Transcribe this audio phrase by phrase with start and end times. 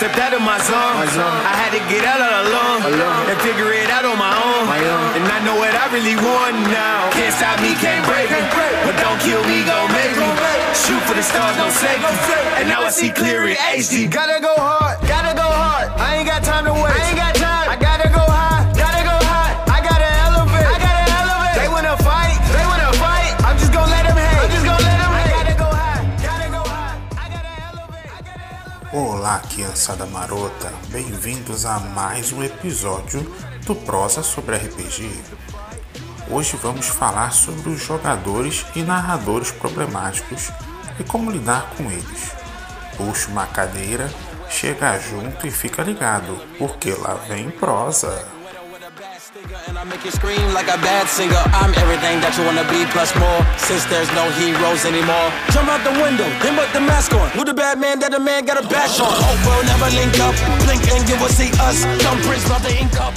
[0.00, 0.96] stepped out of my zone.
[1.44, 2.80] I had to get out all alone
[3.28, 4.64] and figure it out on my own.
[5.12, 7.12] And I know what I really want now.
[7.12, 8.40] Can't stop me, can't break me.
[8.88, 10.24] But don't kill me, gon' make me.
[10.72, 12.08] Shoot for the stars, don't save me.
[12.56, 14.08] And now I see clear in HD.
[14.08, 15.09] Gotta go hard, gotta go hard.
[28.92, 30.72] Olá, criançada marota!
[30.88, 33.22] Bem-vindos a mais um episódio
[33.64, 35.08] do Prosa sobre RPG.
[36.28, 40.50] Hoje vamos falar sobre os jogadores e narradores problemáticos
[40.98, 42.32] e como lidar com eles.
[42.96, 44.12] Puxa uma cadeira,
[44.48, 48.26] chega junto e fica ligado, porque lá vem prosa.
[57.00, 57.30] mask on.
[57.30, 59.08] Who the bad man that a man got a bash on?
[59.08, 60.34] Oh, we'll never link up.
[60.64, 61.84] Blink and you will see us.
[62.02, 63.14] Thumbprints, not the ink up.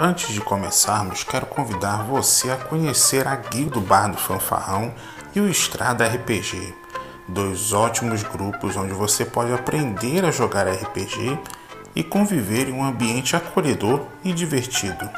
[0.00, 4.94] Antes de começarmos, quero convidar você a conhecer a Guilda do Bar do Fanfarrão
[5.34, 6.72] e o Estrada RPG,
[7.26, 11.36] dois ótimos grupos onde você pode aprender a jogar RPG
[11.96, 15.10] e conviver em um ambiente acolhedor e divertido.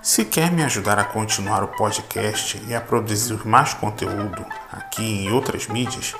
[0.00, 4.42] Se quer me ajudar a continuar o podcast e a produzir mais conteúdo
[4.72, 6.14] aqui em outras mídias,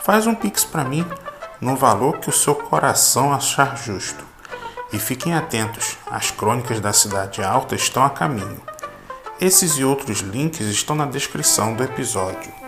[0.00, 1.04] faz um pix para mim
[1.60, 4.24] no valor que o seu coração achar justo.
[4.90, 8.60] E fiquem atentos, as crônicas da Cidade Alta estão a caminho.
[9.40, 12.63] Esses e outros links estão na descrição do episódio.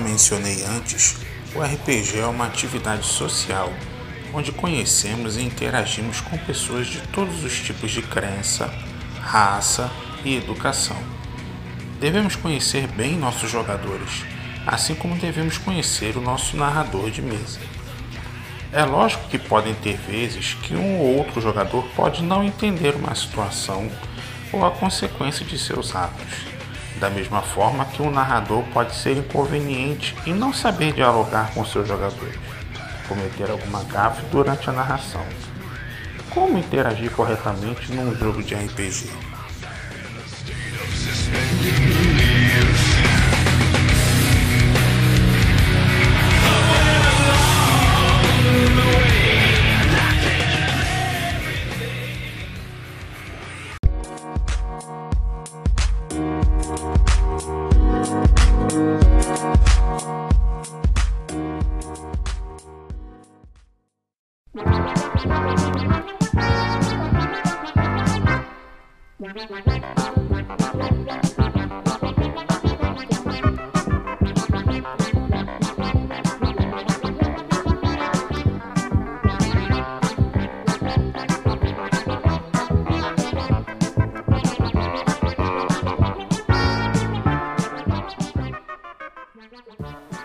[0.00, 1.16] Mencionei antes,
[1.54, 3.72] o RPG é uma atividade social
[4.32, 8.72] onde conhecemos e interagimos com pessoas de todos os tipos de crença,
[9.20, 9.90] raça
[10.24, 10.96] e educação.
[12.00, 14.24] Devemos conhecer bem nossos jogadores,
[14.66, 17.58] assim como devemos conhecer o nosso narrador de mesa.
[18.70, 23.14] É lógico que podem ter vezes que um ou outro jogador pode não entender uma
[23.14, 23.90] situação
[24.52, 26.47] ou a consequência de seus atos.
[26.98, 31.86] Da mesma forma que um narrador pode ser inconveniente e não saber dialogar com seus
[31.86, 32.34] jogadores,
[33.06, 35.24] cometer alguma gafe durante a narração.
[36.30, 39.10] Como interagir corretamente num jogo de RPG?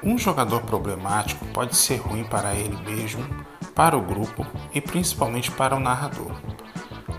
[0.05, 3.23] Um jogador problemático pode ser ruim para ele mesmo,
[3.75, 6.31] para o grupo e principalmente para o narrador.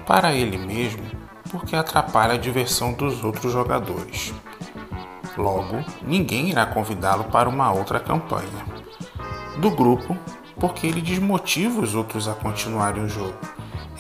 [0.06, 1.04] Para ele mesmo,
[1.50, 4.32] porque atrapalha a diversão dos outros jogadores.
[5.36, 8.74] Logo, ninguém irá convidá-lo para uma outra campanha.
[9.58, 10.16] do grupo
[10.58, 13.34] porque ele desmotiva os outros a continuarem o jogo.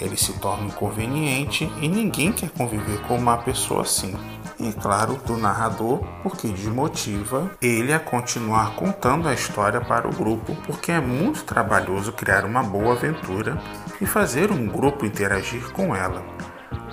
[0.00, 4.14] Ele se torna inconveniente e ninguém quer conviver com uma pessoa assim.
[4.64, 10.56] E claro, do narrador, porque desmotiva ele a continuar contando a história para o grupo,
[10.64, 13.60] porque é muito trabalhoso criar uma boa aventura
[14.00, 16.24] e fazer um grupo interagir com ela.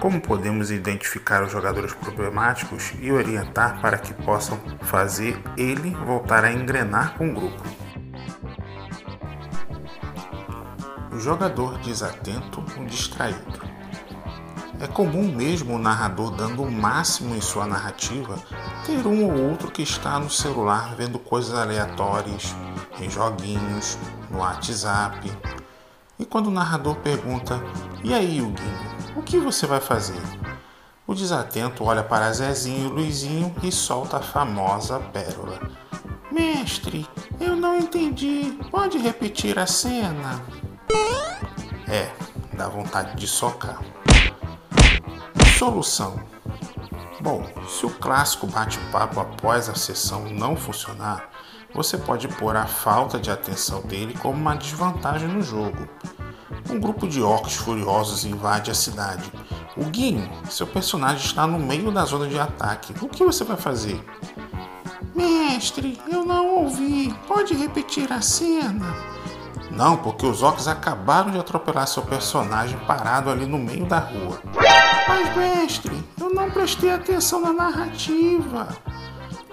[0.01, 6.51] Como podemos identificar os jogadores problemáticos e orientar para que possam fazer ele voltar a
[6.51, 7.63] engrenar com o grupo?
[11.09, 13.70] O jogador desatento ou distraído.
[14.81, 18.35] É comum mesmo o narrador dando o máximo em sua narrativa
[18.83, 22.55] ter um ou outro que está no celular vendo coisas aleatórias,
[22.99, 23.99] em joguinhos,
[24.31, 25.31] no WhatsApp.
[26.17, 27.63] E quando o narrador pergunta:
[28.03, 28.79] E aí, Huguinho,
[29.15, 30.19] o que você vai fazer?
[31.05, 35.59] O desatento olha para Zezinho e Luizinho e solta a famosa pérola.
[36.31, 37.07] Mestre,
[37.39, 38.57] eu não entendi.
[38.71, 40.43] Pode repetir a cena?
[41.87, 42.09] É,
[42.53, 43.79] dá vontade de socar.
[45.61, 46.15] Solução.
[47.19, 51.29] Bom, se o clássico bate-papo após a sessão não funcionar,
[51.71, 55.87] você pode pôr a falta de atenção dele como uma desvantagem no jogo.
[56.67, 59.31] Um grupo de orcs furiosos invade a cidade.
[59.77, 62.95] O Guinho, seu personagem está no meio da zona de ataque.
[62.99, 64.03] O que você vai fazer?
[65.13, 67.13] Mestre, eu não ouvi.
[67.27, 68.95] Pode repetir a cena?
[69.69, 74.41] Não, porque os orcs acabaram de atropelar seu personagem parado ali no meio da rua.
[75.07, 78.67] Mas, mestre, eu não prestei atenção na narrativa.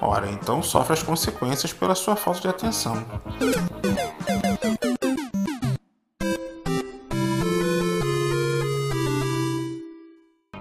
[0.00, 3.04] Ora, então sofre as consequências pela sua falta de atenção.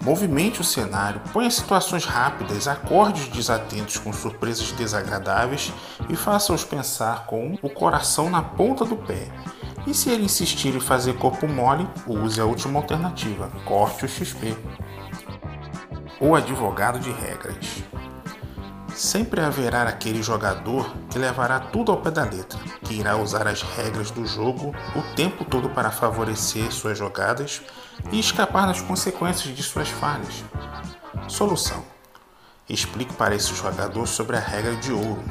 [0.01, 5.73] Movimente o cenário, ponha situações rápidas, acordes desatentos com surpresas desagradáveis
[6.09, 9.27] e faça-os pensar com o coração na ponta do pé.
[9.87, 14.53] E se ele insistir em fazer corpo mole, use a última alternativa: corte o XP.
[16.19, 17.83] O advogado de regras.
[18.93, 23.61] Sempre haverá aquele jogador que levará tudo ao pé da letra, que irá usar as
[23.61, 27.61] regras do jogo o tempo todo para favorecer suas jogadas
[28.11, 30.43] e escapar das consequências de suas falhas.
[31.29, 31.81] Solução:
[32.67, 35.23] Explique para esse jogador sobre a regra de ouro.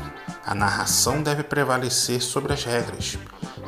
[0.46, 3.18] A narração deve prevalecer sobre as regras.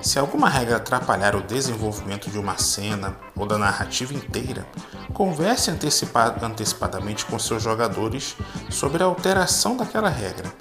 [0.00, 4.64] Se alguma regra atrapalhar o desenvolvimento de uma cena ou da narrativa inteira,
[5.12, 8.36] converse antecipadamente com seus jogadores
[8.70, 10.52] sobre a alteração daquela regra.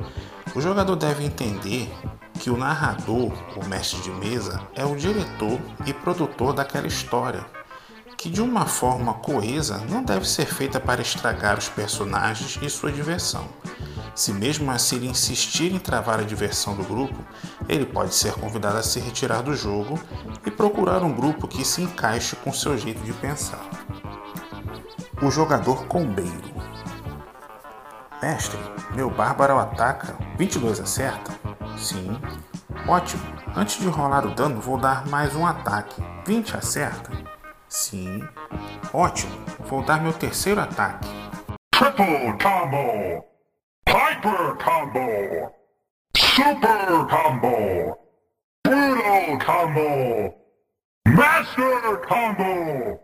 [0.55, 1.93] O jogador deve entender
[2.39, 7.45] que o narrador, o mestre de mesa, é o diretor e produtor daquela história,
[8.17, 12.91] que de uma forma coesa não deve ser feita para estragar os personagens e sua
[12.91, 13.47] diversão.
[14.15, 17.23] Se mesmo assim ele insistir em travar a diversão do grupo,
[17.67, 19.99] ele pode ser convidado a se retirar do jogo
[20.45, 23.61] e procurar um grupo que se encaixe com seu jeito de pensar.
[25.21, 26.57] O jogador combeiro.
[28.21, 28.59] Mestre,
[28.95, 30.15] meu bárbaro ataca.
[30.37, 31.31] 22 acerta?
[31.77, 32.19] Sim.
[32.87, 33.23] Ótimo.
[33.55, 36.01] Antes de rolar o dano, vou dar mais um ataque.
[36.25, 37.11] 20 acerta?
[37.67, 38.23] Sim.
[38.93, 39.31] Ótimo.
[39.67, 41.07] Vou dar meu terceiro ataque.
[41.71, 43.25] Triple combo!
[43.87, 45.66] Hyper Combo!
[46.37, 47.97] Super Combo!
[48.63, 50.35] Brutal Combo!
[51.07, 52.99] Master Combo!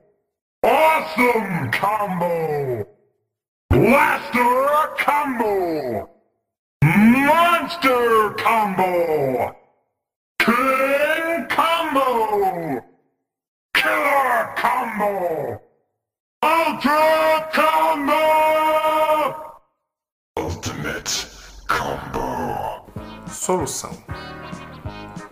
[0.62, 2.88] Awesome Combo!
[3.72, 6.10] Blaster Combo!
[6.84, 9.56] Monster Combo!
[10.38, 12.86] King Combo!
[13.74, 15.60] Killer Combo!
[16.44, 18.33] Ultra Combo!
[23.44, 23.92] Solução: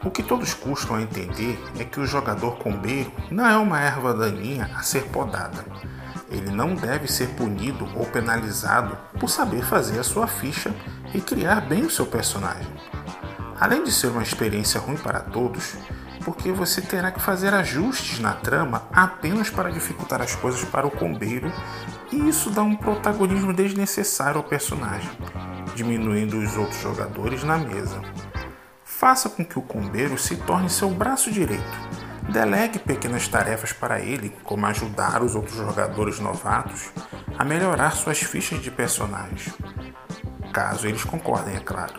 [0.04, 4.14] O que todos custam a entender é que o jogador combeiro não é uma erva
[4.14, 5.64] daninha a ser podada.
[6.30, 10.76] Ele não deve ser punido ou penalizado por saber fazer a sua ficha
[11.14, 12.68] e criar bem o seu personagem.
[13.58, 15.78] Além de ser uma experiência ruim para todos,
[16.26, 20.92] porque você terá que fazer ajustes na trama apenas para dificultar as coisas para o
[20.92, 21.50] combeiro
[22.12, 25.10] e isso dá um protagonismo desnecessário ao personagem,
[25.76, 28.02] diminuindo os outros jogadores na mesa.
[28.84, 31.64] Faça com que o combeiro se torne seu braço direito.
[32.32, 36.92] Delegue pequenas tarefas para ele, como ajudar os outros jogadores novatos
[37.38, 39.50] a melhorar suas fichas de personagens.
[40.54, 41.96] Caso eles concordem, é claro.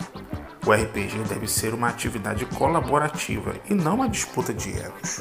[0.65, 5.21] O RPG deve ser uma atividade colaborativa e não uma disputa de egos.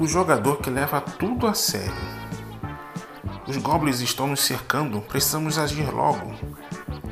[0.00, 2.17] O jogador que leva tudo a sério.
[3.48, 6.34] Os goblins estão nos cercando, precisamos agir logo.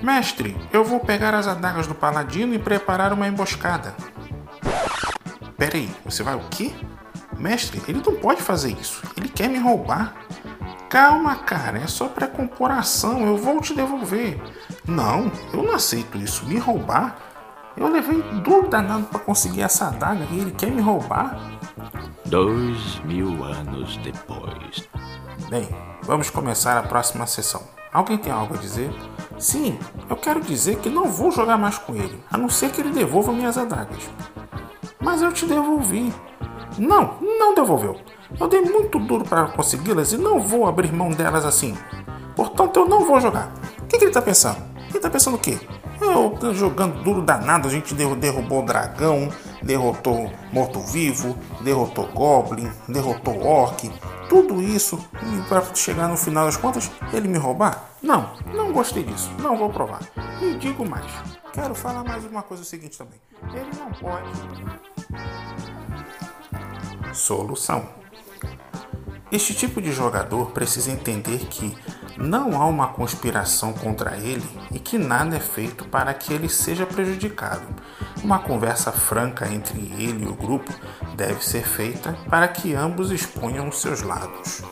[0.02, 3.94] Mestre, eu vou pegar as adagas do paladino e preparar uma emboscada.
[5.56, 6.74] Peraí, você vai o quê?
[7.38, 9.02] Mestre, ele não pode fazer isso.
[9.16, 10.14] Ele quer me roubar.
[10.90, 14.38] Calma, cara, é só para compor ação, eu vou te devolver.
[14.86, 16.44] Não, eu não aceito isso.
[16.44, 17.16] Me roubar?
[17.78, 21.38] Eu levei duro danado para conseguir essa adaga e ele quer me roubar?
[22.26, 24.86] Dois mil anos depois.
[25.48, 25.68] Bem,
[26.06, 27.62] vamos começar a próxima sessão.
[27.92, 28.90] Alguém tem algo a dizer?
[29.38, 32.80] Sim, eu quero dizer que não vou jogar mais com ele, a não ser que
[32.80, 34.08] ele devolva minhas adagas.
[35.00, 36.14] Mas eu te devolvi.
[36.78, 38.00] Não, não devolveu.
[38.38, 41.76] Eu dei muito duro para consegui-las e não vou abrir mão delas assim.
[42.34, 43.52] Portanto, eu não vou jogar.
[43.80, 44.58] O que, que ele está pensando?
[44.88, 45.58] Ele está pensando o quê?
[46.00, 49.30] Eu jogando duro danado, a gente derrubou o dragão,
[49.66, 53.90] derrotou morto-vivo, derrotou Goblin, derrotou Orc,
[54.28, 54.98] tudo isso
[55.48, 57.90] para chegar no final das contas ele me roubar?
[58.02, 60.00] Não, não gostei disso, não vou provar.
[60.40, 61.10] E digo mais,
[61.52, 63.20] quero falar mais uma coisa o seguinte também.
[63.52, 64.30] Ele não pode.
[67.12, 67.88] Solução.
[69.30, 71.76] Este tipo de jogador precisa entender que
[72.16, 76.86] não há uma conspiração contra ele e que nada é feito para que ele seja
[76.86, 77.66] prejudicado.
[78.26, 80.72] Uma conversa franca entre ele e o grupo
[81.14, 84.64] deve ser feita para que ambos exponham os seus lados.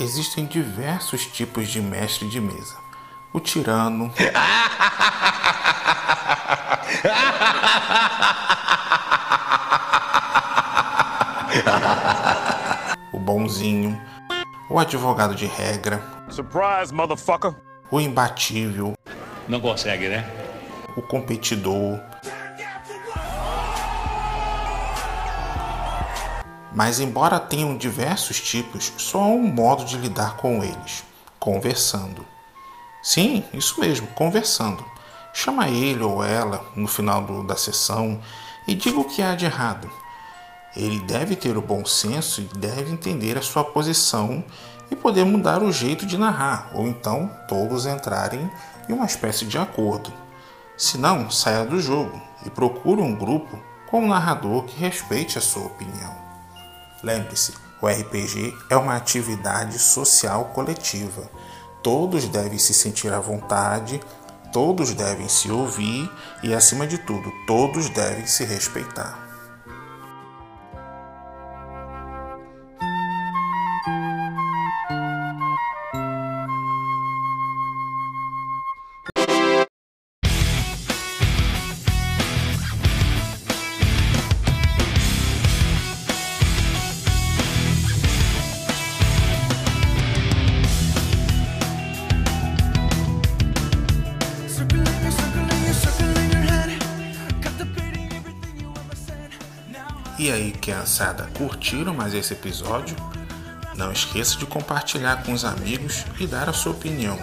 [0.00, 2.76] Existem diversos tipos de mestre de mesa.
[3.32, 4.12] O tirano.
[13.12, 14.00] o bonzinho.
[14.70, 16.00] O advogado de regra.
[16.30, 17.52] Surprise, motherfucker!
[17.90, 18.94] O imbatível.
[19.48, 20.24] Não consegue, né?
[20.96, 21.98] O competidor.
[26.72, 31.04] Mas, embora tenham diversos tipos, só há um modo de lidar com eles:
[31.38, 32.24] conversando.
[33.02, 34.84] Sim, isso mesmo, conversando.
[35.32, 38.20] Chama ele ou ela no final do, da sessão
[38.66, 39.90] e diga o que há de errado.
[40.76, 44.44] Ele deve ter o bom senso e deve entender a sua posição
[44.90, 48.50] e poder mudar o jeito de narrar, ou então todos entrarem
[48.88, 50.12] em uma espécie de acordo.
[50.76, 53.58] Se não, saia do jogo e procure um grupo
[53.90, 56.27] com um narrador que respeite a sua opinião.
[57.02, 61.30] Lembre-se, o RPG é uma atividade social coletiva.
[61.82, 64.00] Todos devem se sentir à vontade,
[64.52, 66.10] todos devem se ouvir
[66.42, 69.27] e, acima de tudo, todos devem se respeitar.
[100.68, 102.94] Criançada, curtiram mais esse episódio?
[103.74, 107.18] Não esqueça de compartilhar com os amigos e dar a sua opinião.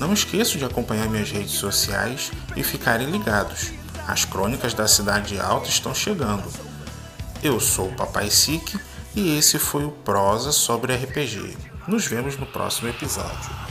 [0.00, 3.72] Não esqueça de acompanhar minhas redes sociais e ficarem ligados.
[4.08, 6.50] As crônicas da Cidade Alta estão chegando.
[7.42, 8.80] Eu sou o Papai Sique
[9.14, 11.58] e esse foi o Prosa sobre RPG.
[11.86, 13.65] Nos vemos no próximo episódio.